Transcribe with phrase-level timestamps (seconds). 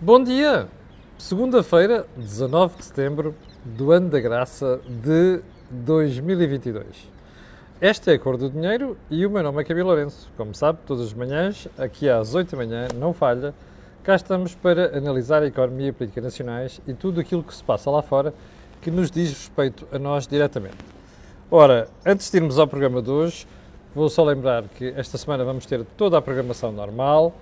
[0.00, 0.68] Bom dia!
[1.18, 6.86] Segunda-feira, 19 de setembro do ano da graça de 2022.
[7.80, 10.30] Esta é a cor do dinheiro e o meu nome é Camilo Lourenço.
[10.36, 13.52] Como sabe, todas as manhãs, aqui às 8 da manhã, não falha,
[14.04, 17.64] cá estamos para analisar a economia e a política nacionais e tudo aquilo que se
[17.64, 18.32] passa lá fora
[18.80, 20.78] que nos diz respeito a nós diretamente.
[21.50, 23.48] Ora, antes de irmos ao programa de hoje,
[23.92, 27.34] vou só lembrar que esta semana vamos ter toda a programação normal,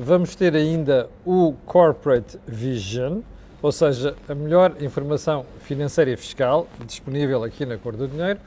[0.00, 3.18] Vamos ter ainda o Corporate Vision,
[3.60, 8.38] ou seja, a melhor informação financeira e fiscal disponível aqui na Cor do Dinheiro,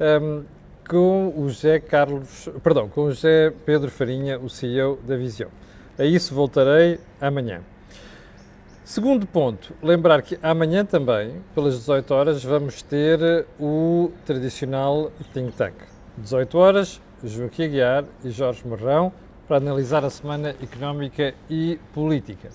[0.00, 0.44] um,
[0.88, 5.48] com o José Carlos, perdão, com o José Pedro Farinha, o CEO da Visão.
[5.98, 7.60] A isso voltarei amanhã.
[8.82, 15.74] Segundo ponto, lembrar que amanhã também, pelas 18 horas, vamos ter o tradicional Think Tank.
[16.16, 19.12] 18 horas, Joaquim Aguiar e Jorge Morrão
[19.46, 22.50] para analisar a semana económica e política.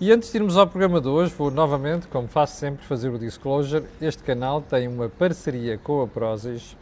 [0.00, 3.18] E antes de irmos ao programa de hoje, vou novamente, como faço sempre, fazer o
[3.18, 3.84] disclosure.
[4.00, 6.76] Este canal tem uma parceria com a Prozis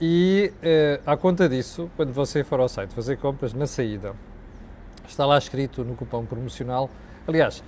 [0.00, 4.14] e, eh, à conta disso, quando você for ao site fazer compras na saída,
[5.06, 6.88] está lá escrito no cupom promocional.
[7.28, 7.62] Aliás,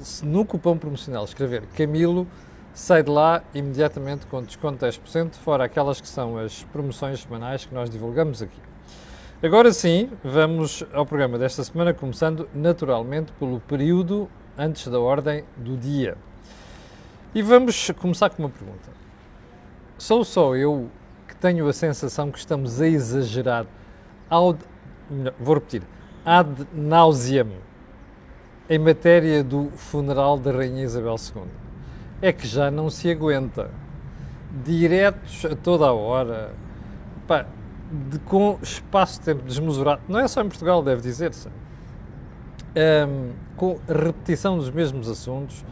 [0.00, 2.28] se no cupom promocional escrever Camilo,
[2.72, 7.64] sai de lá imediatamente com desconto de 10%, fora aquelas que são as promoções semanais
[7.64, 8.73] que nós divulgamos aqui.
[9.42, 15.76] Agora sim, vamos ao programa desta semana, começando naturalmente pelo período antes da ordem do
[15.76, 16.16] dia.
[17.34, 18.90] E vamos começar com uma pergunta.
[19.98, 20.88] Sou só eu
[21.28, 23.66] que tenho a sensação que estamos a exagerar,
[24.30, 24.56] ao,
[25.38, 25.82] vou repetir,
[26.24, 27.50] ad nauseam,
[28.70, 31.42] em matéria do funeral da Rainha Isabel II.
[32.22, 33.70] É que já não se aguenta.
[34.64, 36.54] Diretos a toda a hora.
[37.26, 37.44] Pá,
[38.10, 44.70] de, com espaço-tempo desmesurado, não é só em Portugal, deve dizer-se, um, com repetição dos
[44.70, 45.64] mesmos assuntos,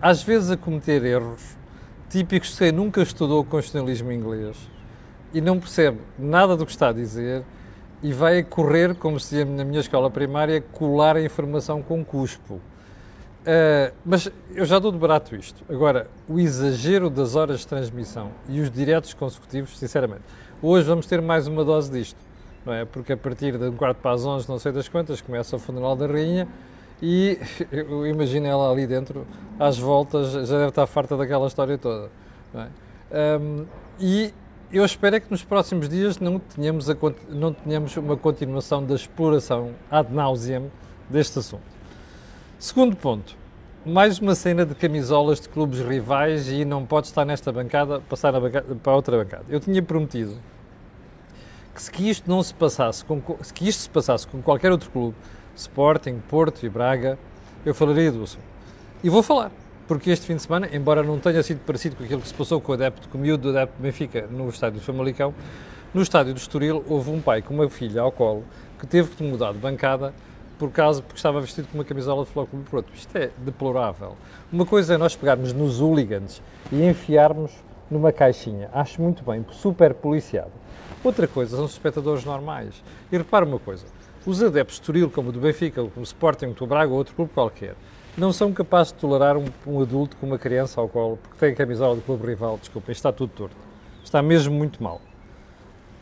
[0.00, 1.56] às vezes a cometer erros
[2.08, 4.56] típicos de quem nunca estudou constitucionalismo inglês
[5.32, 7.44] e não percebe nada do que está a dizer
[8.02, 12.54] e vai correr, como se na minha escola primária, colar a informação com cuspo.
[12.54, 15.64] Uh, mas eu já dou de barato isto.
[15.68, 20.22] Agora, o exagero das horas de transmissão e os diretos consecutivos, sinceramente,
[20.62, 22.18] Hoje vamos ter mais uma dose disto,
[22.66, 22.84] não é?
[22.84, 25.58] Porque a partir de um quarto para as 11, não sei das quantas, começa o
[25.58, 26.46] funeral da rainha
[27.00, 27.38] e
[27.72, 29.26] eu imagino ela ali dentro,
[29.58, 32.10] às voltas, já deve estar farta daquela história toda.
[32.54, 33.38] É?
[33.40, 33.64] um,
[33.98, 34.34] e
[34.70, 36.96] eu espero é que nos próximos dias não tenhamos, a,
[37.30, 40.70] não tenhamos uma continuação da exploração ad nauseam
[41.08, 41.62] deste assunto.
[42.58, 43.34] Segundo ponto,
[43.84, 48.30] mais uma cena de camisolas de clubes rivais e não pode estar nesta bancada, passar
[48.38, 49.44] bancada, para outra bancada.
[49.48, 50.36] Eu tinha prometido
[51.74, 54.70] que se que isto não se passasse, com, se que isto se passasse com qualquer
[54.70, 55.16] outro clube,
[55.56, 57.18] Sporting, Porto e Braga,
[57.64, 58.44] eu falaria do assunto.
[59.02, 59.50] E vou falar,
[59.88, 62.60] porque este fim de semana, embora não tenha sido parecido com aquilo que se passou
[62.60, 65.34] com o adepto, com o miúdo do adepto Benfica no estádio do Famalicão,
[65.94, 68.44] no estádio do Estoril houve um pai com uma filha ao colo
[68.78, 70.12] que teve que mudar de bancada
[70.60, 72.88] por causa porque estava vestido com uma camisola de Futebol Clube.
[72.92, 74.14] Isto é deplorável.
[74.52, 77.50] Uma coisa é nós pegarmos nos hooligans e enfiarmos
[77.90, 78.68] numa caixinha.
[78.70, 80.52] Acho muito bem, super policiado.
[81.02, 82.84] Outra coisa são os espectadores normais.
[83.10, 83.86] E repara uma coisa,
[84.26, 86.98] os adeptos de Turil, como o do Benfica, como o Sporting, como o Braga ou
[86.98, 87.74] outro clube qualquer,
[88.14, 91.52] não são capazes de tolerar um, um, adulto com uma criança ao colo porque tem
[91.52, 92.58] a camisola do clube rival.
[92.58, 93.56] Desculpem, está tudo torto.
[94.04, 95.00] Está mesmo muito mal.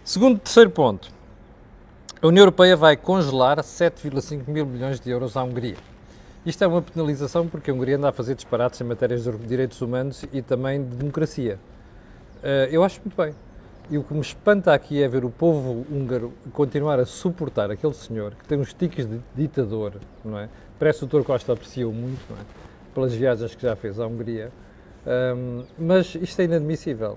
[0.02, 1.16] Segundo, terceiro ponto.
[2.21, 5.77] A União Europeia vai congelar 7,5 mil milhões de euros à Hungria.
[6.45, 9.81] Isto é uma penalização porque a Hungria anda a fazer disparates em matérias de direitos
[9.81, 11.61] humanos e também de democracia.
[12.43, 13.33] Eh, eu acho muito bem.
[13.89, 17.95] E o que me espanta aqui é ver o povo húngaro continuar a suportar aquele
[17.95, 19.93] senhor que tem uns tiques de ditador,
[20.25, 20.49] não é?
[20.77, 21.25] Parece que o Dr.
[21.25, 22.41] Costa apreciou muito, não é?
[22.93, 24.50] Pelas viagens que já fez à Hungria.
[25.06, 27.17] Um, mas isto é inadmissível.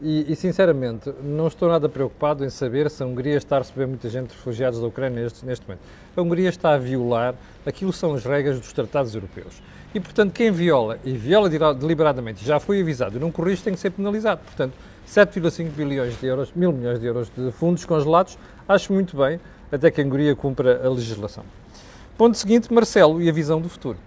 [0.00, 3.86] E, e, sinceramente, não estou nada preocupado em saber se a Hungria está a receber
[3.86, 5.82] muita gente refugiados da Ucrânia neste, neste momento.
[6.16, 7.34] A Hungria está a violar
[7.66, 9.60] aquilo que são as regras dos tratados europeus.
[9.92, 13.80] E, portanto, quem viola e viola deliberadamente, já foi avisado e não corrige, tem que
[13.80, 14.40] ser penalizado.
[14.44, 14.74] Portanto,
[15.08, 19.40] 7,5 bilhões de euros, mil milhões de euros de fundos congelados, acho muito bem,
[19.72, 21.44] até que a Hungria cumpra a legislação.
[22.16, 23.98] Ponto seguinte, Marcelo e a visão do futuro.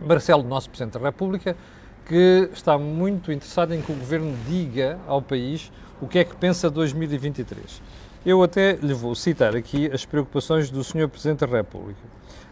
[0.00, 1.56] Marcelo, nosso Presidente da República,
[2.06, 6.36] que está muito interessado em que o Governo diga ao país o que é que
[6.36, 7.82] pensa de 2023.
[8.26, 11.08] Eu até lhe vou citar aqui as preocupações do Sr.
[11.08, 12.00] Presidente da República.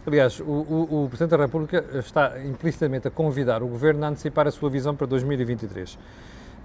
[0.05, 4.47] Aliás, o, o, o, Presidente da República está implicitamente a convidar o Governo a antecipar
[4.47, 5.97] a sua visão para 2023.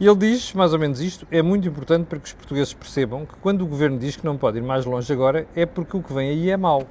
[0.01, 3.25] E ele diz mais ou menos isto: é muito importante para que os portugueses percebam
[3.25, 6.03] que quando o Governo diz que não pode ir mais longe agora, é porque o
[6.03, 6.87] que vem aí é mau.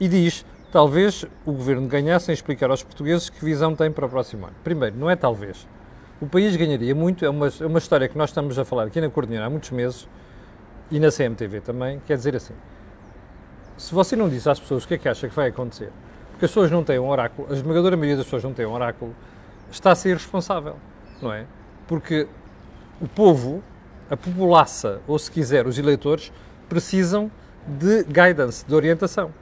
[0.00, 4.08] E diz: talvez o governo ganhasse em explicar aos portugueses que visão tem para o
[4.08, 4.54] próximo ano.
[4.62, 5.66] Primeiro, não é talvez.
[6.20, 9.00] O país ganharia muito, é uma, é uma história que nós estamos a falar aqui
[9.00, 10.08] na Coordenada há muitos meses
[10.90, 12.54] e na CMTV também, quer dizer assim,
[13.76, 15.90] se você não diz às pessoas o que é que acha que vai acontecer,
[16.30, 18.72] porque as pessoas não têm um oráculo, a esmagadora maioria das pessoas não tem um
[18.72, 19.14] oráculo,
[19.70, 20.76] está a ser irresponsável,
[21.20, 21.44] não é?
[21.86, 22.26] Porque
[23.00, 23.62] o povo,
[24.08, 26.32] a populaça, ou se quiser, os eleitores,
[26.68, 27.30] precisam
[27.66, 29.32] de guidance, de orientação.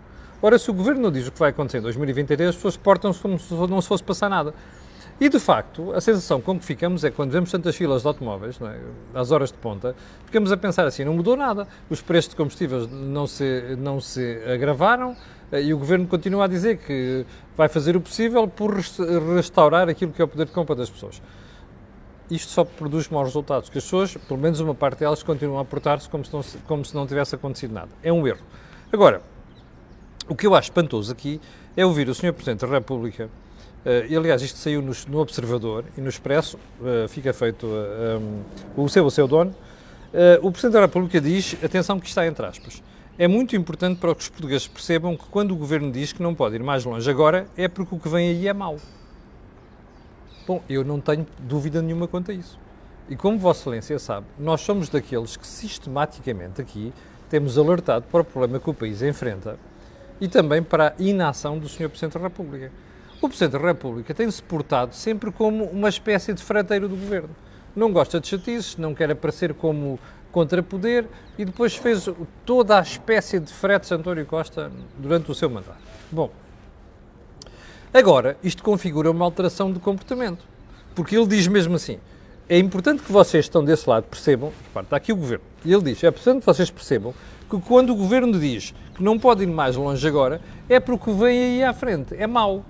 [0.45, 3.19] Ora, se o governo não diz o que vai acontecer em 2023, as pessoas portam-se
[3.19, 4.53] como se não se fosse passar nada.
[5.19, 8.61] E, de facto, a sensação com que ficamos é quando vemos tantas filas de automóveis,
[8.61, 8.79] é?
[9.19, 9.97] às horas de ponta,
[10.27, 11.67] ficamos a pensar assim, não mudou nada.
[11.89, 15.17] Os preços de combustíveis não se, não se agravaram
[15.51, 17.25] eh, e o Governo continua a dizer que
[17.57, 18.75] vai fazer o possível por
[19.35, 21.23] restaurar aquilo que é o poder de compra das pessoas.
[22.31, 25.65] Isto só produz maus resultados, que as pessoas, pelo menos uma parte delas, continuam a
[25.65, 26.23] portar-se como,
[26.67, 27.89] como se não tivesse acontecido nada.
[28.03, 28.43] É um erro.
[28.93, 29.23] Agora,
[30.29, 31.41] o que eu acho espantoso aqui
[31.77, 32.33] é ouvir o Sr.
[32.33, 33.29] Presidente da República
[33.85, 38.43] Uh, e, aliás, isto saiu no, no, Observador e no Expresso, uh, fica feito uh,
[38.79, 39.55] um, o seu, o seu dono.
[40.41, 42.83] o Presidente da República diz, atenção que está entre aspas,
[43.19, 46.35] é muito importante para que os portugueses percebam que quando o Governo diz que não
[46.35, 48.79] pode ir mais longe agora, é porque o que vem aí é mau.
[50.47, 52.59] Bom, eu não tenho dúvida nenhuma quanto a isso.
[53.11, 56.91] E como Vossa Excelência sabe, nós somos daqueles que sistematicamente aqui
[57.29, 59.59] temos alertado para o problema que o país enfrenta
[60.21, 61.89] e também para a inação do Sr.
[61.89, 62.71] Presidente da República.
[63.21, 67.31] O Presidente da República tem-se portado sempre como uma espécie de freteiro do governo.
[67.75, 69.99] Não gosta de chatices, não quer aparecer como
[70.31, 71.07] contrapoder
[71.39, 72.09] e depois fez
[72.45, 75.79] toda a espécie de fretes António Costa durante o seu mandato.
[76.11, 76.31] Bom,
[77.93, 80.45] agora isto configura uma alteração de comportamento,
[80.95, 81.99] porque ele diz mesmo assim:
[82.49, 86.03] é importante que vocês estão desse lado percebam, está aqui o governo, e ele diz:
[86.03, 87.15] é importante que vocês percebam
[87.49, 91.39] que quando o governo diz que não pode ir mais longe agora, é porque vem
[91.39, 92.65] aí à frente, é mau.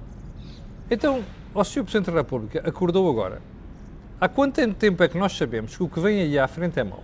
[0.90, 1.22] Então,
[1.54, 1.82] o Sr.
[1.84, 3.40] Presidente da República acordou agora.
[4.20, 6.84] Há quanto tempo é que nós sabemos que o que vem aí à frente é
[6.84, 7.02] mau?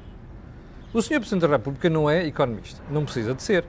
[0.93, 1.21] O Sr.
[1.21, 3.65] Presidente da República não é economista, não precisa de ser,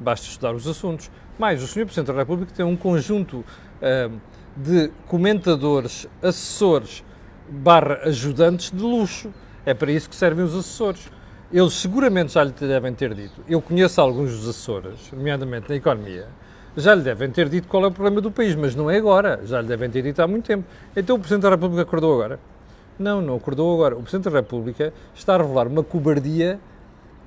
[0.00, 1.10] basta estudar os assuntos.
[1.38, 1.84] Mas o Sr.
[1.84, 4.20] Presidente da República tem um conjunto uh,
[4.56, 7.04] de comentadores, assessores,
[7.48, 9.32] barra ajudantes de luxo.
[9.64, 11.10] É para isso que servem os assessores.
[11.52, 13.42] Eles seguramente já lhe devem ter dito.
[13.46, 16.26] Eu conheço alguns dos assessores, nomeadamente na economia,
[16.74, 19.38] já lhe devem ter dito qual é o problema do país, mas não é agora,
[19.44, 20.64] já lhe devem ter dito há muito tempo.
[20.96, 22.40] Então o Presidente da República acordou agora?
[22.98, 23.94] Não, não acordou agora.
[23.94, 26.58] O Presidente da República está a revelar uma cobardia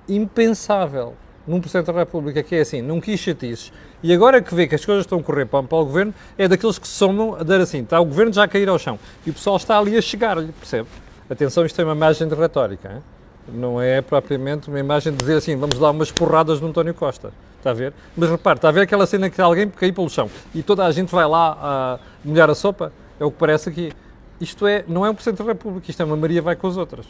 [0.09, 1.13] impensável
[1.45, 4.73] num Presidente da República, que é assim, não quis chatices, e agora que vê que
[4.73, 7.61] as coisas estão a correr para, para o Governo, é daqueles que somam a dar
[7.61, 10.01] assim, está o Governo já a cair ao chão, e o pessoal está ali a
[10.01, 10.89] chegar-lhe, percebe?
[11.29, 13.14] Atenção, isto é uma imagem de retórica, hein?
[13.47, 17.31] Não é propriamente uma imagem de dizer assim, vamos dar umas porradas no António Costa.
[17.57, 17.93] Está a ver?
[18.15, 20.91] Mas repare, está a ver aquela cena que alguém cair pelo chão e toda a
[20.91, 22.91] gente vai lá a molhar a sopa?
[23.19, 23.91] É o que parece aqui.
[24.39, 26.77] Isto é, não é um Presidente da República, isto é uma Maria vai com as
[26.77, 27.05] outras.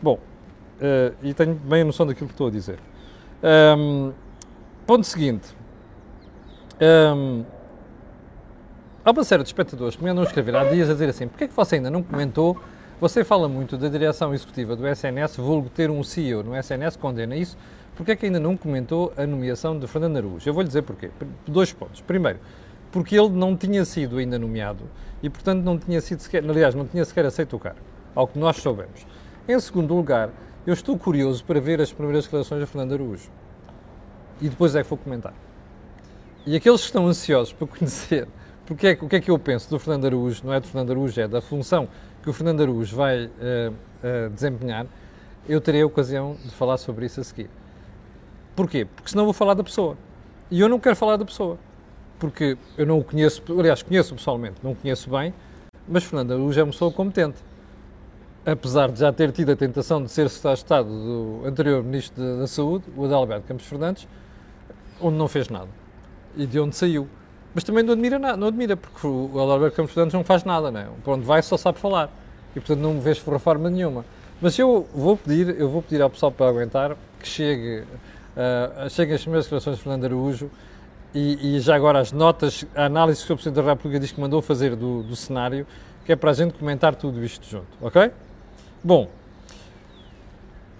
[0.00, 2.78] Bom, uh, e tenho bem a noção daquilo que estou a dizer.
[3.76, 4.12] Um,
[4.86, 5.48] ponto seguinte.
[6.80, 7.44] Um,
[9.04, 11.26] há uma série de espectadores que me andam a escrever há dias a dizer assim:
[11.26, 12.56] porquê é que você ainda não comentou?
[13.00, 17.36] Você fala muito da direção executiva do SNS, vulgo ter um CEO no SNS, condena
[17.36, 17.56] isso.
[17.94, 20.48] Porquê é que ainda não comentou a nomeação de Fernando Araújo?
[20.48, 21.08] Eu vou lhe dizer porquê.
[21.46, 22.00] Dois pontos.
[22.00, 22.40] Primeiro,
[22.90, 24.82] porque ele não tinha sido ainda nomeado
[25.22, 27.78] e, portanto, não tinha sido sequer, aliás, não tinha sequer aceito o cargo,
[28.16, 29.06] ao que nós soubemos.
[29.46, 30.30] Em segundo lugar,
[30.66, 33.30] eu estou curioso para ver as primeiras declarações de Fernando Araújo.
[34.40, 35.34] E depois é que vou comentar.
[36.44, 38.26] E aqueles que estão ansiosos para conhecer
[38.68, 40.90] porque é, o que é que eu penso do Fernando Araújo, não é do Fernando
[40.90, 41.88] Araújo, é da função
[42.22, 43.30] que o Fernando Araújo vai uh,
[43.70, 44.86] uh, desempenhar,
[45.48, 47.48] eu terei a ocasião de falar sobre isso a seguir.
[48.54, 48.84] Porquê?
[48.84, 49.96] Porque senão vou falar da pessoa.
[50.50, 51.58] E eu não quero falar da pessoa.
[52.18, 55.32] Porque eu não o conheço, aliás, conheço pessoalmente, não o conheço bem,
[55.86, 57.38] mas Fernando Araújo é uma pessoa competente.
[58.44, 62.38] Apesar de já ter tido a tentação de ser secretário de Estado do anterior Ministro
[62.38, 64.08] da Saúde, o Adalberto Campos Fernandes,
[65.00, 65.68] onde não fez nada.
[66.36, 67.06] E de onde saiu.
[67.58, 70.70] Mas também não admira, nada, não admira porque o Adalberto Campos Fernandes não faz nada,
[70.70, 70.86] né?
[71.02, 72.08] Para onde vai só sabe falar.
[72.54, 74.04] E portanto não me vês reforma nenhuma.
[74.40, 77.84] Mas eu vou pedir, eu vou pedir ao pessoal para aguentar que chegue
[78.38, 80.48] Uh, chegam as primeiras declarações de Fernando Araújo
[81.12, 84.20] e, e, já agora as notas, a análise que o Presidente da República diz que
[84.20, 85.66] mandou fazer do, do cenário,
[86.06, 88.12] que é para a gente comentar tudo isto junto, ok?
[88.84, 89.10] Bom,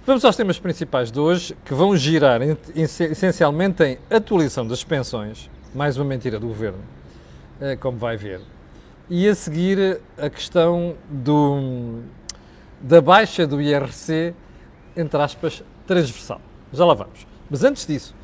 [0.07, 2.41] vamos aos temas principais de hoje, que vão girar
[2.77, 6.79] essencialmente em atualização das pensões, mais uma mentira do Governo,
[7.61, 8.41] uh, como vai ver,
[9.11, 12.01] e a seguir a questão do,
[12.81, 14.35] da baixa do IRC,
[14.97, 16.41] entre aspas, transversal.
[16.73, 17.27] Já lá vamos.
[17.51, 18.15] Mas antes disso,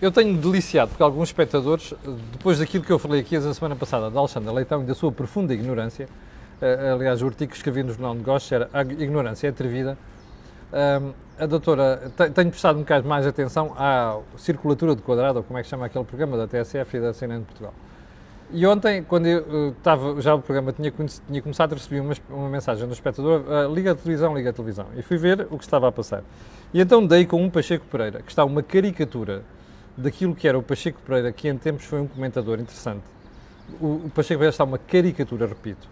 [0.00, 1.92] eu tenho deliciado, porque alguns espectadores,
[2.32, 5.12] depois daquilo que eu falei aqui a semana passada da Alexandra Leitão e da sua
[5.12, 6.08] profunda ignorância,
[6.60, 9.98] uh, aliás, o artigo que escrevi no Jornal de Negócios era A Ignorância é Atrevida,
[10.72, 15.58] um, a doutora, tenho prestado um bocado mais atenção à circulatura de quadrado, ou como
[15.58, 17.74] é que chama aquele programa da TSF e da CNN de Portugal.
[18.52, 20.92] E ontem, quando eu estava, já o programa tinha,
[21.26, 24.86] tinha começado, recebi uma, uma mensagem do espectador, uh, liga a televisão, liga a televisão.
[24.94, 26.22] E fui ver o que estava a passar.
[26.72, 29.42] E então dei com um Pacheco Pereira, que está uma caricatura
[29.96, 33.02] daquilo que era o Pacheco Pereira, que em tempos foi um comentador interessante.
[33.80, 35.88] O, o Pacheco Pereira está uma caricatura, repito.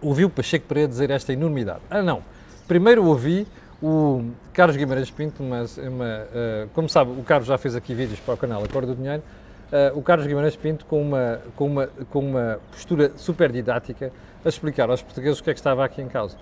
[0.00, 1.80] Ouvi o Pacheco Pereira dizer esta enormidade.
[1.90, 2.22] Ah, não.
[2.68, 3.48] Primeiro ouvi
[3.82, 8.20] o Carlos Guimarães Pinto, uma, uma, uh, como sabe, o Carlos já fez aqui vídeos
[8.20, 9.22] para o canal Acordo do Dinheiro,
[9.72, 14.12] uh, o Carlos Guimarães Pinto com uma, com, uma, com uma postura super didática
[14.44, 16.36] a explicar aos portugueses o que é que estava aqui em causa.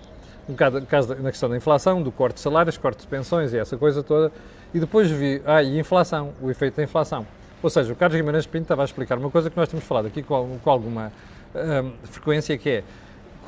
[0.48, 0.80] Um bocado,
[1.22, 4.32] na questão da inflação, do corte de salários, corte de pensões e essa coisa toda,
[4.72, 7.26] e depois vi, ah, e inflação, o efeito da inflação.
[7.62, 10.06] Ou seja, o Carlos Guimarães Pinto estava a explicar uma coisa que nós temos falado
[10.06, 11.12] aqui com, com alguma
[11.54, 12.84] um, frequência, que é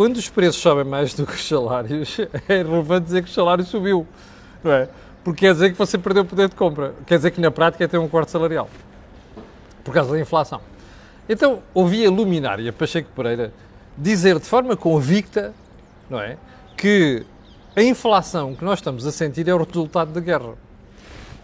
[0.00, 2.16] quando os preços sobem mais do que os salários,
[2.48, 4.06] é relevante dizer que o salário subiu,
[4.64, 4.88] não é?
[5.22, 6.94] Porque quer dizer que você perdeu o poder de compra.
[7.06, 8.70] Quer dizer que na prática é ter um corte salarial.
[9.84, 10.62] Por causa da inflação.
[11.28, 13.52] Então, ouvi a luminária Pacheco Pereira
[13.94, 15.52] dizer de forma convicta,
[16.08, 16.38] não é?
[16.78, 17.26] Que
[17.76, 20.54] a inflação que nós estamos a sentir é o resultado da guerra.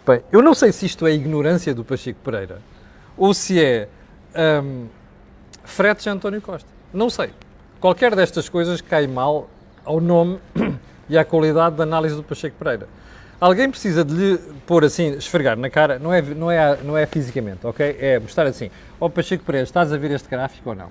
[0.03, 2.59] Bem, eu não sei se isto é ignorância do Pacheco Pereira
[3.15, 3.87] ou se é
[4.63, 4.87] um,
[5.63, 6.67] fretes António Costa.
[6.91, 7.29] Não sei.
[7.79, 9.47] Qualquer destas coisas cai mal
[9.85, 10.39] ao nome
[11.07, 12.87] e à qualidade da análise do Pacheco Pereira.
[13.39, 17.05] Alguém precisa de lhe pôr assim, esfregar na cara, não é, não é, não é
[17.05, 17.95] fisicamente, ok?
[17.99, 20.89] É mostrar assim, ó oh, Pacheco Pereira, estás a ver este gráfico ou não?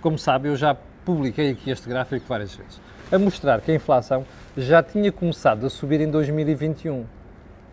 [0.00, 0.74] Como sabe, eu já
[1.04, 4.24] publiquei aqui este gráfico várias vezes, a mostrar que a inflação
[4.56, 7.04] já tinha começado a subir em 2021.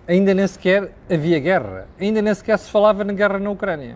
[0.05, 3.95] Ainda nem sequer havia guerra, ainda nem sequer se falava na guerra na Ucrânia.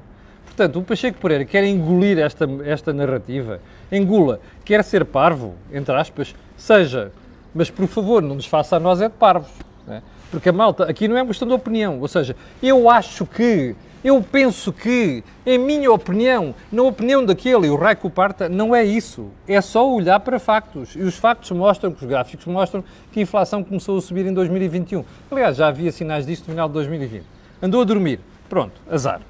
[0.56, 3.60] Portanto, o Pacheco Pereira quer engolir esta, esta narrativa,
[3.92, 7.12] engula, quer ser parvo, entre aspas, seja,
[7.56, 9.50] mas por favor, não nos faça a nós é de parvos.
[9.88, 10.02] É?
[10.30, 13.76] Porque a malta, aqui não é uma questão de opinião, ou seja, eu acho que,
[14.04, 19.32] eu penso que, em minha opinião, na opinião daquele, o Raico Parta, não é isso.
[19.48, 20.96] É só olhar para factos.
[20.96, 24.34] E os factos mostram, que os gráficos mostram, que a inflação começou a subir em
[24.34, 25.06] 2021.
[25.32, 27.24] Aliás, já havia sinais disto no final de 2020.
[27.62, 28.20] Andou a dormir.
[28.50, 29.22] Pronto, azar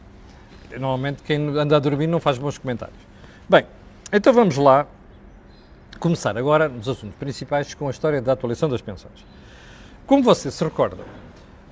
[0.80, 2.98] normalmente quem anda a dormir não faz bons comentários.
[3.50, 3.65] Bem,
[4.12, 4.88] então vamos lá
[6.00, 9.25] começar agora nos assuntos principais com a história da atualização das pensões.
[10.06, 11.03] Como você se recorda,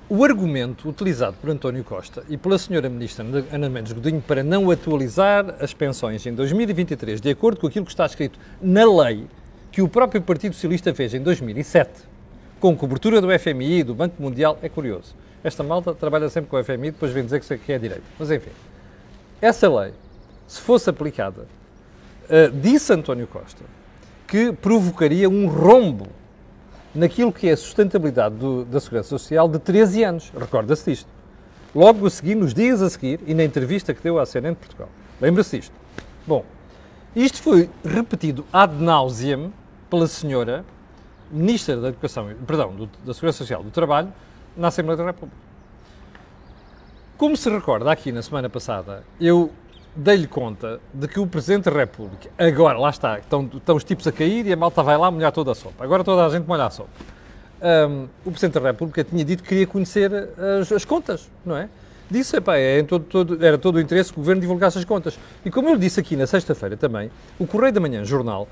[0.08, 4.70] o argumento utilizado por António Costa e pela senhora ministra Ana Mendes Godinho para não
[4.70, 9.26] atualizar as pensões em 2023, de acordo com aquilo que está escrito na lei
[9.70, 11.90] que o próprio Partido Socialista fez em 2007,
[12.60, 15.14] com cobertura do FMI e do Banco Mundial, é curioso.
[15.42, 18.04] Esta malta trabalha sempre com o FMI depois vem dizer que é direito.
[18.18, 18.50] Mas enfim.
[19.42, 19.92] Essa lei,
[20.46, 21.48] se fosse aplicada,
[22.30, 23.64] uh, disse António Costa
[24.28, 26.06] que provocaria um rombo
[26.94, 30.32] naquilo que é a sustentabilidade do, da Segurança Social de 13 anos.
[30.38, 31.08] Recorda-se disto.
[31.74, 34.60] Logo a seguir, nos dias a seguir, e na entrevista que deu à CNN de
[34.60, 34.88] Portugal.
[35.20, 35.74] Lembra-se disto?
[36.24, 36.44] Bom,
[37.16, 39.52] isto foi repetido ad nauseam
[39.90, 40.64] pela senhora
[41.32, 44.12] Ministra da Educação, perdão, do, da Segurança Social do Trabalho,
[44.56, 45.51] na Assembleia da República.
[47.22, 49.48] Como se recorda aqui na semana passada, eu
[49.94, 54.08] dei-lhe conta de que o Presidente da República, agora, lá está, estão, estão os tipos
[54.08, 55.84] a cair e a malta vai lá molhar toda a sopa.
[55.84, 56.90] Agora toda a gente molha a sopa.
[57.62, 60.10] Um, o Presidente da República tinha dito que queria conhecer
[60.60, 61.68] as, as contas, não é?
[62.10, 65.16] Disse, epá, é todo, todo, era todo o interesse que o Governo divulgasse as contas.
[65.44, 68.48] E como eu disse aqui na sexta-feira também, o Correio da Manhã, jornal,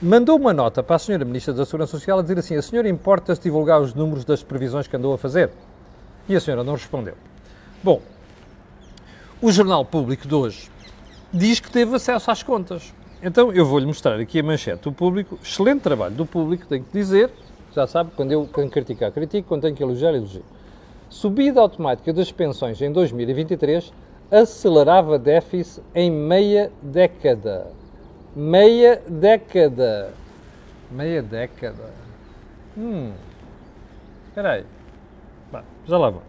[0.00, 2.88] mandou uma nota para a Senhora Ministra da Segurança Social a dizer assim, a Senhora
[2.88, 5.50] importa-se divulgar os números das previsões que andou a fazer?
[6.26, 7.16] E a Senhora não respondeu.
[7.82, 8.00] Bom,
[9.44, 10.70] o Jornal Público de hoje
[11.30, 12.94] diz que teve acesso às contas.
[13.22, 15.38] Então eu vou-lhe mostrar aqui a manchete do público.
[15.44, 17.30] Excelente trabalho do público, tenho que dizer.
[17.74, 20.42] Já sabe, quando eu quando criticar, critico, quando tenho que elogiar, elogio.
[21.10, 23.92] Subida automática das pensões em 2023
[24.30, 27.66] acelerava déficit em meia década.
[28.34, 30.14] Meia década.
[30.90, 31.92] Meia década.
[32.78, 33.12] Hum.
[34.28, 34.64] Espera aí.
[35.86, 36.24] já lá vamos.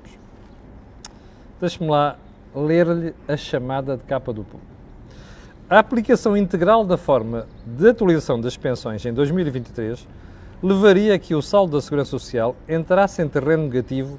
[1.62, 2.17] Deixe-me lá
[2.55, 4.74] ler-lhe a chamada de capa do público.
[5.69, 10.07] A aplicação integral da forma de atualização das pensões em 2023
[10.62, 14.17] levaria a que o saldo da Segurança Social entrasse em terreno negativo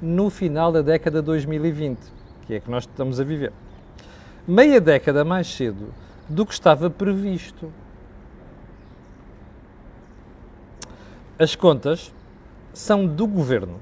[0.00, 1.98] no final da década de 2020,
[2.46, 3.52] que é que nós estamos a viver.
[4.48, 5.92] Meia década mais cedo
[6.28, 7.72] do que estava previsto.
[11.38, 12.12] As contas
[12.72, 13.78] são do Governo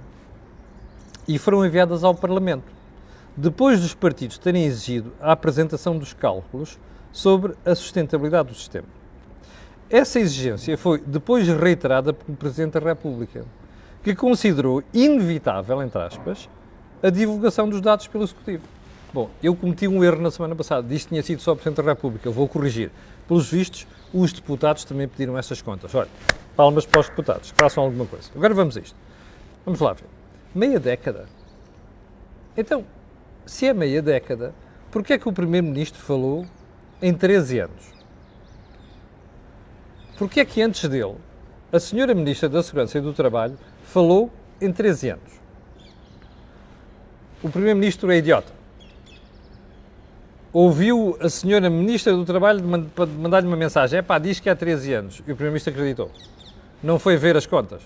[1.28, 2.73] e foram enviadas ao Parlamento
[3.36, 6.78] depois dos partidos terem exigido a apresentação dos cálculos
[7.12, 8.86] sobre a sustentabilidade do sistema.
[9.90, 13.44] Essa exigência foi depois reiterada pelo Presidente da República,
[14.02, 16.48] que considerou inevitável, entre aspas,
[17.02, 18.64] a divulgação dos dados pelo Executivo.
[19.12, 21.92] Bom, eu cometi um erro na semana passada, que tinha sido só o Presidente da
[21.92, 22.90] República, eu vou corrigir.
[23.28, 25.94] Pelos vistos, os deputados também pediram essas contas.
[25.94, 26.08] Olha,
[26.56, 28.30] palmas para os deputados, façam alguma coisa.
[28.34, 28.96] Agora vamos a isto.
[29.64, 30.06] Vamos lá ver.
[30.54, 31.26] Meia década.
[32.56, 32.84] Então,
[33.46, 34.54] se é meia década,
[34.90, 36.46] porquê é que o Primeiro-Ministro falou
[37.00, 37.94] em 13 anos?
[40.16, 41.16] Porquê é que antes dele,
[41.72, 45.32] a Senhora Ministra da Segurança e do Trabalho falou em 13 anos?
[47.42, 48.52] O Primeiro-Ministro é idiota.
[50.52, 52.62] Ouviu a Senhora Ministra do Trabalho
[53.18, 53.98] mandar-lhe uma mensagem.
[53.98, 55.18] É pá, diz que há 13 anos.
[55.18, 56.10] E o Primeiro-Ministro acreditou.
[56.82, 57.82] Não foi ver as contas.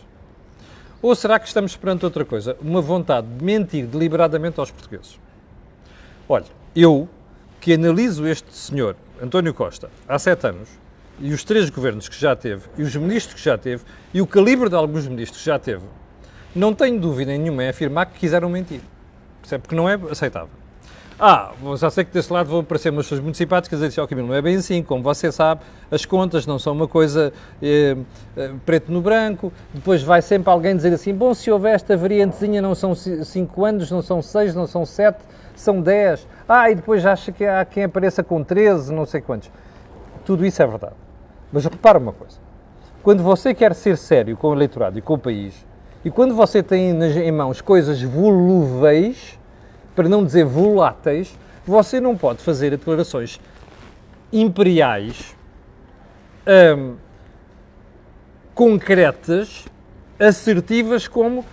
[1.01, 2.57] Ou será que estamos perante outra coisa?
[2.61, 5.19] Uma vontade de mentir deliberadamente aos portugueses.
[6.31, 6.45] Olha,
[6.77, 7.09] eu
[7.59, 10.69] que analiso este senhor, António Costa, há sete anos,
[11.19, 13.83] e os três governos que já teve, e os ministros que já teve,
[14.13, 15.83] e o calibre de alguns ministros que já teve,
[16.55, 18.83] não tenho dúvida nenhuma em afirmar que quiseram mentir.
[19.41, 19.63] Percebe?
[19.63, 20.51] Porque não é aceitável.
[21.19, 24.05] Ah, já sei que desse lado vão aparecer umas pessoas muito simpáticas a dizer, ó
[24.05, 27.33] oh, Camilo, não é bem assim, como você sabe, as contas não são uma coisa
[27.63, 27.97] eh,
[28.37, 32.63] eh, preto no branco, depois vai sempre alguém dizer assim, bom, se houver esta variantezinha
[32.63, 35.19] não são 5 anos, não são 6, não são 7,
[35.61, 39.51] são 10, ah, e depois acha que há quem apareça com 13, não sei quantos.
[40.25, 40.95] Tudo isso é verdade.
[41.53, 42.39] Mas repara uma coisa,
[43.03, 45.67] quando você quer ser sério com o eleitorado e com o país,
[46.05, 49.39] e quando você tem em mãos coisas volúveis,
[49.95, 51.37] para não dizer voláteis,
[51.67, 53.41] você não pode fazer declarações
[54.33, 55.37] imperiais,
[56.77, 56.97] hum,
[58.55, 59.67] concretas,
[60.19, 61.45] assertivas, como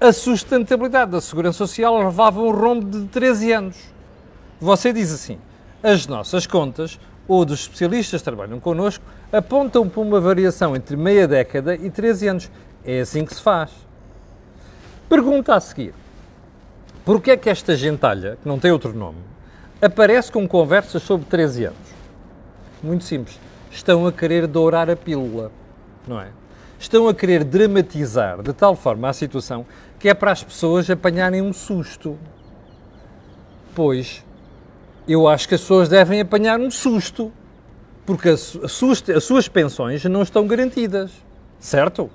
[0.00, 3.76] a sustentabilidade da segurança social levava um rombo de 13 anos.
[4.58, 5.38] Você diz assim:
[5.82, 11.28] as nossas contas, ou dos especialistas que trabalham connosco, apontam para uma variação entre meia
[11.28, 12.50] década e 13 anos.
[12.82, 13.70] É assim que se faz.
[15.06, 15.92] Pergunta a seguir:
[17.04, 19.18] Porquê é que esta gentalha, que não tem outro nome,
[19.82, 21.94] aparece com conversas sobre 13 anos?
[22.82, 23.38] Muito simples.
[23.70, 25.52] Estão a querer dourar a pílula,
[26.08, 26.28] não é?
[26.80, 29.66] Estão a querer dramatizar de tal forma a situação
[29.98, 32.18] que é para as pessoas apanharem um susto.
[33.74, 34.24] Pois,
[35.06, 37.30] eu acho que as pessoas devem apanhar um susto,
[38.06, 41.12] porque as, suas, as suas pensões não estão garantidas,
[41.58, 42.10] certo?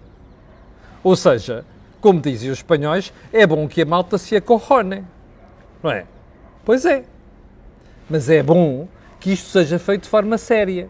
[1.03, 1.63] Ou seja,
[2.01, 5.05] como dizem os espanhóis, é bom que a malta se acorrone.
[5.83, 6.07] Não é?
[6.65, 7.03] Pois é.
[8.09, 8.87] Mas é bom
[9.19, 10.89] que isto seja feito de forma séria.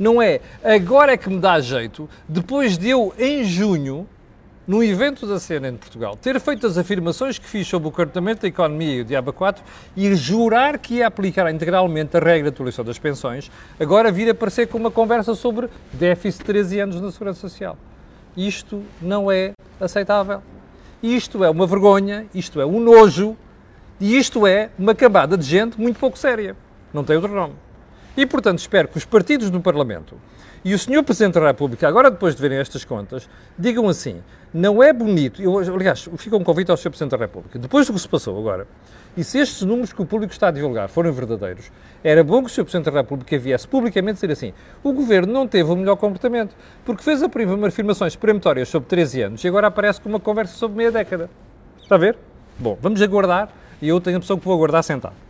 [0.00, 4.08] Não é agora é que me dá jeito, depois de eu, em junho,
[4.66, 8.40] no evento da CNN de Portugal, ter feito as afirmações que fiz sobre o cortamento
[8.40, 9.62] da economia e o Diaba 4
[9.94, 14.68] e jurar que ia aplicar integralmente a regra de atualização das pensões, agora vir aparecer
[14.68, 17.76] com uma conversa sobre déficit de 13 anos na Segurança Social.
[18.34, 20.40] Isto não é aceitável.
[21.02, 23.36] Isto é uma vergonha, isto é um nojo
[24.00, 26.56] e isto é uma cambada de gente muito pouco séria.
[26.90, 27.52] Não tem outro nome.
[28.20, 30.14] E, portanto, espero que os partidos no Parlamento
[30.62, 31.02] e o Sr.
[31.02, 33.26] Presidente da República, agora depois de verem estas contas,
[33.58, 34.20] digam assim:
[34.52, 35.40] não é bonito.
[35.40, 36.90] Eu, aliás, fica um convite ao Sr.
[36.90, 37.58] Presidente da República.
[37.58, 38.66] Depois do que se passou agora,
[39.16, 41.72] e se estes números que o público está a divulgar forem verdadeiros,
[42.04, 42.64] era bom que o Sr.
[42.64, 44.52] Presidente da República viesse publicamente dizer assim:
[44.84, 46.54] o governo não teve o melhor comportamento,
[46.84, 50.58] porque fez a primeira afirmações peremptórias sobre 13 anos e agora aparece com uma conversa
[50.58, 51.30] sobre meia década.
[51.82, 52.18] Está a ver?
[52.58, 53.48] Bom, vamos aguardar
[53.80, 55.29] e eu tenho a impressão que vou aguardar sentado.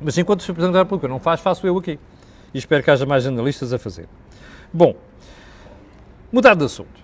[0.00, 0.54] Mas enquanto o Sr.
[0.54, 1.98] Presidente da República não faz, faço eu aqui.
[2.52, 4.08] E espero que haja mais jornalistas a fazer.
[4.72, 4.94] Bom,
[6.32, 7.00] mudar de assunto.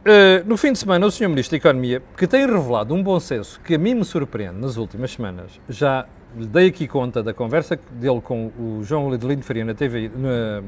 [0.00, 1.28] Uh, no fim de semana, o Sr.
[1.28, 4.76] Ministro da Economia, que tem revelado um bom senso que a mim me surpreende nas
[4.76, 9.64] últimas semanas, já lhe dei aqui conta da conversa dele com o João Lidelino Faria
[9.64, 10.62] na TV, na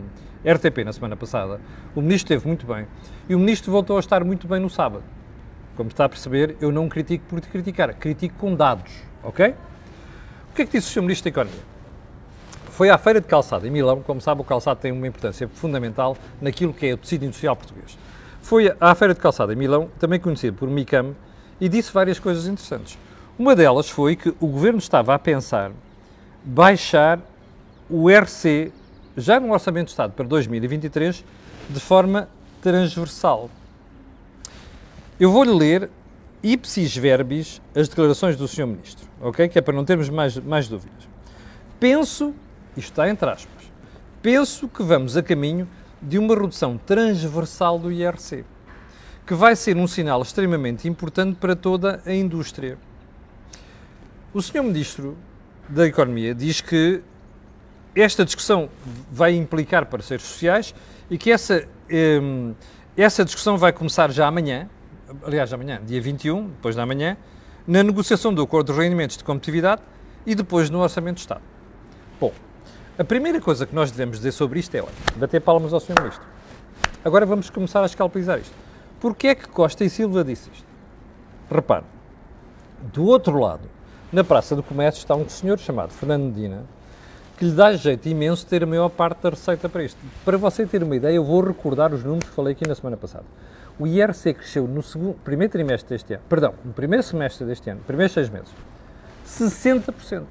[0.45, 1.61] RTP na semana passada.
[1.95, 2.87] O Ministro esteve muito bem
[3.29, 5.05] e o Ministro voltou a estar muito bem no sábado.
[5.77, 9.55] Como está a perceber, eu não critico por criticar, critico com dados, ok?
[10.61, 11.01] O que é que disse o Sr.
[11.01, 11.63] Ministro da Economia?
[12.73, 16.15] Foi à Feira de Calçado em Milão, como sabe, o calçado tem uma importância fundamental
[16.39, 17.97] naquilo que é o tecido industrial português.
[18.43, 21.15] Foi à Feira de Calçada em Milão, também conhecido por MICAM,
[21.59, 22.99] e disse várias coisas interessantes.
[23.39, 25.73] Uma delas foi que o governo estava a pensar
[26.45, 27.19] baixar
[27.89, 28.71] o RC
[29.17, 31.25] já no Orçamento de Estado para 2023
[31.71, 32.29] de forma
[32.61, 33.49] transversal.
[35.19, 35.91] Eu vou-lhe ler
[36.43, 38.67] ipsis verbis as declarações do Sr.
[38.67, 39.49] Ministro, ok?
[39.49, 41.09] Que é para não termos mais, mais dúvidas.
[41.79, 42.35] Penso,
[42.77, 43.65] isto está entre aspas,
[44.23, 45.69] penso que vamos a caminho
[46.01, 48.45] de uma redução transversal do IRC,
[49.27, 52.79] que vai ser um sinal extremamente importante para toda a indústria.
[54.33, 55.17] O senhor Ministro
[55.69, 57.03] da Economia diz que
[57.95, 58.69] esta discussão
[59.11, 60.75] vai implicar parceiros sociais
[61.11, 61.67] e que essa,
[62.23, 62.55] um,
[62.97, 64.69] essa discussão vai começar já amanhã,
[65.25, 67.17] aliás, amanhã, dia 21, depois da manhã,
[67.67, 69.83] na negociação do acordo de rendimentos de competitividade
[70.27, 71.43] e depois no Orçamento do Estado.
[72.21, 72.33] Bom,
[72.99, 76.01] a primeira coisa que nós devemos dizer sobre isto é, olha, bater palmas ao Sr.
[76.01, 76.25] Ministro.
[77.05, 78.55] Agora vamos começar a escalpelizar isto.
[79.01, 80.67] Porquê é que Costa e Silva disse isto?
[81.51, 81.85] Repare,
[82.93, 83.69] do outro lado,
[84.13, 86.65] na Praça do Comércio está um senhor chamado Fernando Medina,
[87.39, 89.99] que lhe dá jeito imenso ter a maior parte da receita para isto.
[90.25, 92.99] Para você ter uma ideia, eu vou recordar os números que falei aqui na semana
[92.99, 93.25] passada.
[93.79, 97.81] O IRC cresceu no segundo, primeiro trimestre deste ano, perdão, no primeiro semestre deste ano,
[97.87, 98.51] primeiros seis meses,
[99.27, 100.25] 60%.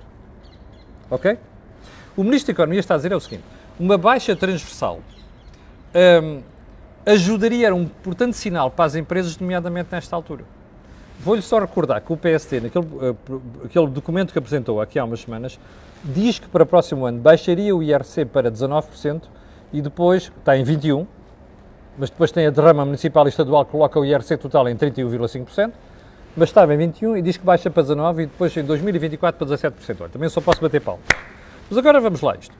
[1.10, 1.38] Ok?
[2.15, 3.43] O Ministro da Economia está a dizer é o seguinte:
[3.80, 4.99] uma baixa transversal
[5.95, 6.41] um,
[7.06, 10.43] ajudaria, era um importante sinal para as empresas, nomeadamente nesta altura.
[11.19, 15.60] Vou-lhe só recordar que o PST, naquele uh, documento que apresentou aqui há umas semanas,
[16.04, 19.23] diz que para o próximo ano baixaria o IRC para 19%
[19.73, 21.08] e depois, está em 21%,
[22.00, 25.72] mas depois tem a derrama municipal e estadual que coloca o IRC total em 31,5%,
[26.36, 29.56] mas estava em 21 e diz que baixa para 19 e depois em 2024 para
[29.56, 29.98] 17%.
[30.00, 31.06] Olha, também só posso bater palmas.
[31.70, 32.56] Mas agora vamos lá isto.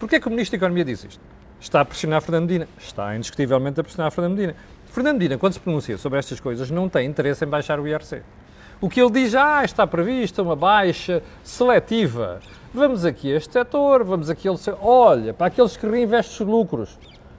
[0.00, 1.20] Porquê é que o Ministro da Economia diz isto?
[1.60, 2.68] Está a pressionar Fernando Medina.
[2.76, 4.56] Está indiscutivelmente a pressionar Fernando Medina.
[4.86, 8.20] Fernando Medina, quando se pronuncia sobre estas coisas, não tem interesse em baixar o IRC.
[8.80, 12.40] O que ele diz, ah, está prevista uma baixa seletiva.
[12.74, 16.98] Vamos aqui a este setor, vamos aqui a Olha, para aqueles que reinvestem os lucros.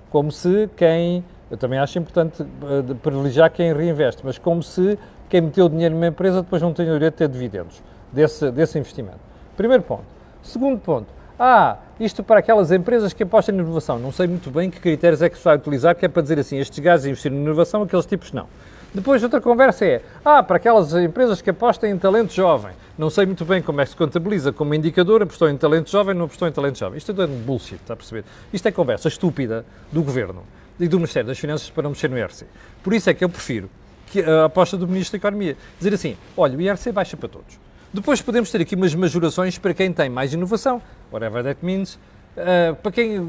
[0.10, 4.98] Como se quem eu também acho importante uh, privilegiar quem reinveste, mas como se
[5.30, 8.80] quem meteu dinheiro numa empresa depois não tenha o direito de ter dividendos desse, desse
[8.80, 9.20] investimento.
[9.56, 10.06] Primeiro ponto.
[10.42, 11.06] Segundo ponto.
[11.38, 14.00] Ah, isto para aquelas empresas que apostam em inovação.
[14.00, 16.40] Não sei muito bem que critérios é que se vai utilizar, que é para dizer
[16.40, 18.48] assim, estes gajos investiram em inovação, aqueles tipos não.
[18.92, 22.72] Depois, outra conversa é, ah, para aquelas empresas que apostam em talento jovem.
[22.98, 26.16] Não sei muito bem como é que se contabiliza como indicador, apostou em talento jovem,
[26.16, 26.98] não apostou em talento jovem.
[26.98, 28.24] Isto é bullshit, está a perceber?
[28.52, 30.44] Isto é conversa estúpida do governo
[30.80, 32.46] e do Ministério das Finanças para não mexer no IRC.
[32.82, 33.70] Por isso é que eu prefiro
[34.08, 35.58] que a aposta do Ministro da Economia.
[35.80, 37.60] Dizer assim, olha, o IRC baixa para todos.
[37.92, 40.82] Depois podemos ter aqui umas majorações para quem tem mais inovação,
[41.12, 41.96] whatever that means,
[42.38, 43.20] uh, para quem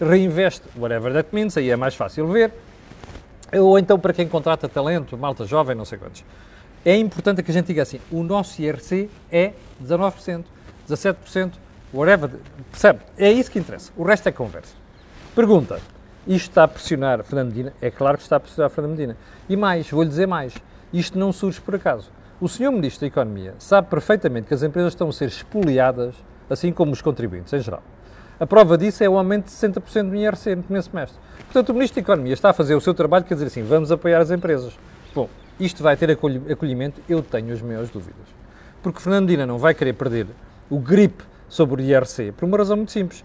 [0.00, 2.52] reinveste, whatever that means, aí é mais fácil ver,
[3.52, 6.24] ou então para quem contrata talento, malta jovem, não sei quantos.
[6.84, 10.44] É importante que a gente diga assim, o nosso IRC é 19%,
[10.88, 11.52] 17%,
[11.92, 12.30] whatever,
[12.70, 13.00] percebe?
[13.16, 14.74] É isso que interessa, o resto é conversa.
[15.34, 15.80] Pergunta,
[16.28, 17.72] isto está a pressionar Fernando Medina?
[17.80, 19.16] É claro que está a pressionar Fernando Medina.
[19.48, 20.54] E mais, vou-lhe dizer mais,
[20.92, 22.10] isto não surge por acaso.
[22.38, 22.70] O Sr.
[22.70, 26.14] Ministro da Economia sabe perfeitamente que as empresas estão a ser espoliadas,
[26.48, 27.82] assim como os contribuintes em geral.
[28.38, 31.18] A prova disso é o aumento de 60% do IRC no primeiro semestre.
[31.38, 33.90] Portanto, o Ministro da Economia está a fazer o seu trabalho, quer dizer assim, vamos
[33.90, 34.78] apoiar as empresas.
[35.14, 37.00] Bom, isto vai ter acolhimento?
[37.08, 38.26] Eu tenho as maiores dúvidas.
[38.82, 40.26] Porque Fernando Medina não vai querer perder
[40.70, 43.24] o grip sobre o IRC por uma razão muito simples.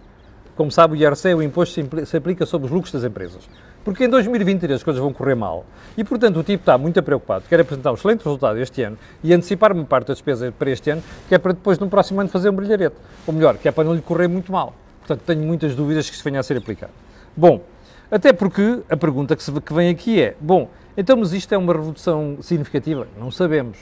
[0.56, 3.50] Como sabe, o IRC o imposto se aplica sobre os lucros das empresas.
[3.84, 5.66] Porque em 2023 as coisas vão correr mal
[5.98, 9.34] e, portanto, o tipo está muito preocupado, quer apresentar um excelente resultado este ano e
[9.34, 12.30] antecipar uma parte da despesa para este ano, que é para depois, no próximo ano,
[12.30, 12.96] fazer um brilharete.
[13.28, 14.74] Ou melhor, que é para não lhe correr muito mal.
[15.00, 16.94] Portanto, tenho muitas dúvidas que isso venha a ser aplicado.
[17.36, 17.62] Bom,
[18.10, 21.58] até porque a pergunta que, se, que vem aqui é: bom, então, mas isto é
[21.58, 23.08] uma revolução significativa?
[23.20, 23.78] Não sabemos.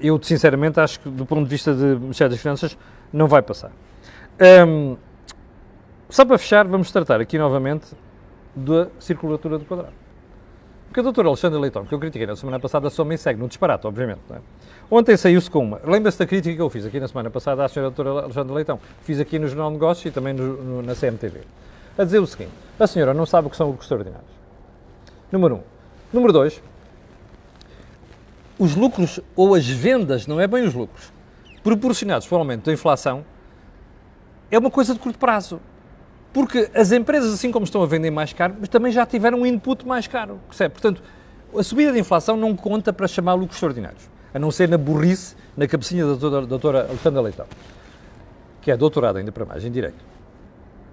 [0.00, 2.78] Eu, sinceramente, acho que, do ponto de vista de Ministério das Finanças,
[3.12, 3.72] não vai passar.
[4.66, 4.96] Um,
[6.08, 7.86] só para fechar, vamos tratar aqui novamente
[8.54, 9.92] da circulatura do quadrado.
[10.88, 13.46] Porque a doutora Alexandre Leitão, que eu critiquei na semana passada, só me segue no
[13.46, 14.20] disparate, obviamente.
[14.30, 14.38] É?
[14.90, 15.80] Ontem saiu-se com uma.
[15.84, 18.80] Lembra-se da crítica que eu fiz aqui na semana passada à senhora doutora Alexandre Leitão?
[19.02, 21.42] Fiz aqui no Jornal de Negócios e também no, no, na CMTV.
[21.98, 24.30] A dizer o seguinte: a senhora não sabe o que são lucros extraordinários.
[25.30, 25.62] Número um.
[26.10, 26.62] Número dois.
[28.58, 31.12] Os lucros ou as vendas, não é bem os lucros,
[31.62, 33.24] proporcionados pelo aumento da inflação,
[34.50, 35.60] é uma coisa de curto prazo.
[36.32, 39.46] Porque as empresas, assim como estão a vender mais caro, mas também já tiveram um
[39.46, 40.38] input mais caro.
[40.48, 40.72] Percebe?
[40.72, 41.02] Portanto,
[41.56, 44.08] a subida de inflação não conta para chamar lucros extraordinários.
[44.32, 47.46] A não ser na burrice, na cabecinha da doutora, doutora Alexandra Leitão,
[48.60, 50.04] que é doutorada ainda para mais em Direito.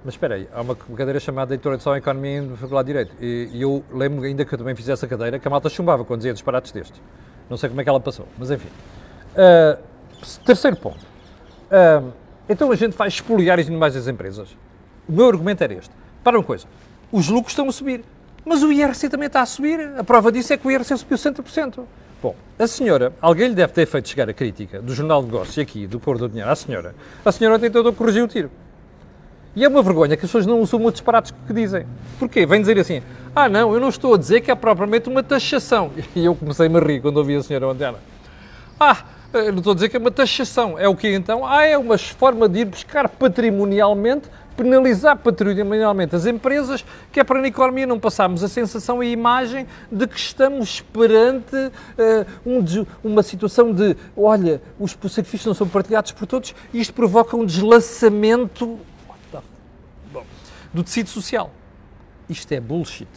[0.06, 3.16] Mas espera aí, há uma cadeira chamada Introdução à Economia e Faculdade de Direito.
[3.20, 6.06] E, e eu lembro ainda que eu também fiz essa cadeira, que a malta chumbava
[6.06, 7.02] quando dizia disparates destes.
[7.50, 8.70] Não sei como é que ela passou, mas enfim.
[9.34, 9.82] Uh,
[10.46, 11.04] terceiro ponto.
[11.72, 12.12] Uh,
[12.48, 14.56] então a gente vai expoliar as mais das empresas.
[15.08, 15.92] O meu argumento era este.
[16.24, 16.66] Para uma coisa,
[17.12, 18.04] os lucros estão a subir,
[18.44, 19.80] mas o IRC também está a subir.
[19.98, 21.84] A prova disso é que o IRC subiu 60%.
[22.22, 25.58] Bom, a senhora, alguém lhe deve ter feito chegar a crítica do Jornal de Negócios
[25.60, 26.96] aqui, do Cor do Dinheiro, à senhora.
[27.24, 28.50] A senhora tentou corrigir o tiro.
[29.56, 31.86] E é uma vergonha que as pessoas não assumam os disparates que dizem.
[32.20, 32.46] Porquê?
[32.46, 33.02] Vem dizer assim,
[33.34, 35.92] ah não, eu não estou a dizer que é propriamente uma taxação.
[36.16, 37.94] E eu comecei-me a rir quando ouvi a senhora ontem.
[38.80, 40.78] Ah, não estou a dizer que é uma taxação.
[40.78, 41.46] É o que então?
[41.46, 47.42] Ah, é uma forma de ir buscar patrimonialmente penalizar patrimonialmente as empresas, que é para
[47.42, 52.86] na economia não passarmos a sensação e a imagem de que estamos perante uh, um,
[53.04, 57.46] uma situação de, olha, os sacrifícios não são partilhados por todos e isto provoca um
[57.46, 58.80] deslaçamento
[60.74, 61.52] do tecido social.
[62.30, 63.08] Isto é bullshit.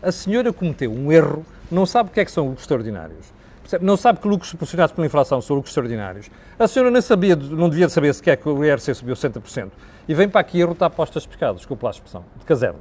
[0.00, 3.35] A senhora cometeu um erro, não sabe o que é que são lucros extraordinários.
[3.80, 6.30] Não sabe que lucros proporcionados pela inflação são lucros extraordinários.
[6.58, 9.70] A senhora não sabia, não devia saber sequer que o IRC subiu 60%
[10.08, 12.78] e vem para aqui a rotar postas pescados, desculpa a expressão, de caserna.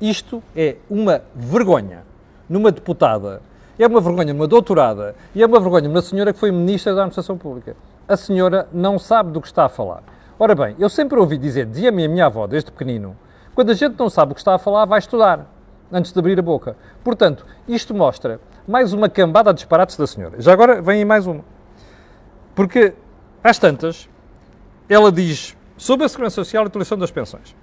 [0.00, 2.04] Isto é uma vergonha
[2.48, 3.40] numa deputada,
[3.78, 7.02] é uma vergonha numa doutorada e é uma vergonha numa senhora que foi ministra da
[7.02, 7.76] Administração Pública.
[8.08, 10.02] A senhora não sabe do que está a falar.
[10.38, 13.16] Ora bem, eu sempre ouvi dizer, dizia-me a minha avó desde pequenino,
[13.54, 15.46] quando a gente não sabe o que está a falar, vai estudar
[15.92, 16.74] antes de abrir a boca.
[17.04, 20.40] Portanto, isto mostra mais uma cambada de disparates da senhora.
[20.40, 21.44] Já agora vem aí mais uma.
[22.54, 22.94] Porque,
[23.42, 24.08] às tantas,
[24.88, 27.54] ela diz sobre a Segurança Social e a utilização das pensões.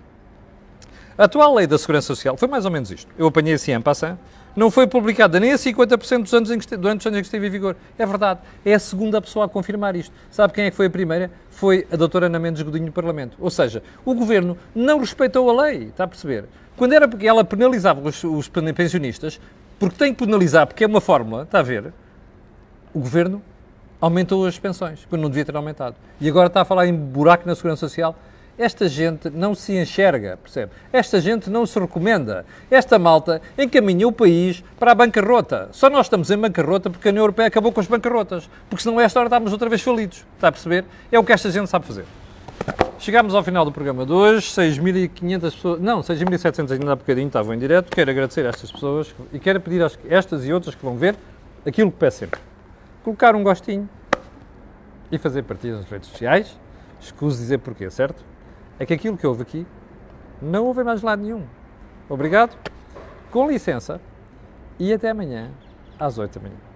[1.17, 3.11] A atual lei da Segurança Social foi mais ou menos isto.
[3.17, 4.17] Eu apanhei assim em passant.
[4.55, 7.47] Não foi publicada nem a 50% dos anos este, durante os anos em que esteve
[7.47, 7.75] em vigor.
[7.97, 8.39] É verdade.
[8.65, 10.13] É a segunda pessoa a confirmar isto.
[10.31, 11.29] Sabe quem é que foi a primeira?
[11.49, 13.37] Foi a doutora Ana Mendes Godinho do Parlamento.
[13.39, 15.83] Ou seja, o Governo não respeitou a lei.
[15.83, 16.45] Está a perceber?
[16.75, 19.41] Quando era porque ela penalizava os, os pensionistas,
[19.79, 21.93] porque tem que penalizar, porque é uma fórmula, está a ver?
[22.93, 23.41] O Governo
[24.01, 25.95] aumentou as pensões, quando não devia ter aumentado.
[26.19, 28.15] E agora está a falar em buraco na Segurança Social.
[28.57, 30.73] Esta gente não se enxerga, percebe?
[30.91, 32.45] Esta gente não se recomenda.
[32.69, 35.69] Esta malta encaminha o país para a bancarrota.
[35.71, 38.49] Só nós estamos em bancarrota porque a União Europeia acabou com as bancarrotas.
[38.69, 40.25] Porque senão, esta hora estávamos outra vez falidos.
[40.35, 40.83] Está a perceber?
[41.09, 42.03] É o que esta gente sabe fazer.
[42.99, 47.53] Chegámos ao final do programa de hoje, 6.500 pessoas, não, 6.700 ainda há bocadinho estavam
[47.53, 47.89] em direto.
[47.89, 51.15] Quero agradecer a estas pessoas e quero pedir a estas e outras que vão ver
[51.65, 52.41] aquilo que peço sempre.
[53.01, 53.87] Colocar um gostinho
[55.09, 56.59] e fazer partidas nas redes sociais.
[56.99, 58.21] Escuso dizer porquê, certo?
[58.77, 59.65] É que aquilo que houve aqui
[60.41, 61.45] não houve mais lado nenhum.
[62.09, 62.57] Obrigado,
[63.31, 64.01] com licença
[64.77, 65.51] e até amanhã
[65.97, 66.68] às 8 da manhã.